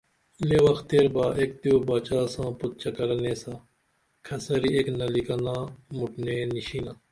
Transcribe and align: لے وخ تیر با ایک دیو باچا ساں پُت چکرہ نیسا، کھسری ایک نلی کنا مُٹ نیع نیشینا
لے 0.47 0.57
وخ 0.65 0.79
تیر 0.89 1.05
با 1.15 1.25
ایک 1.39 1.51
دیو 1.61 1.77
باچا 1.87 2.19
ساں 2.33 2.49
پُت 2.57 2.71
چکرہ 2.81 3.15
نیسا، 3.23 3.53
کھسری 4.25 4.69
ایک 4.75 4.87
نلی 4.99 5.21
کنا 5.27 5.55
مُٹ 5.97 6.11
نیع 6.23 6.43
نیشینا 6.53 6.93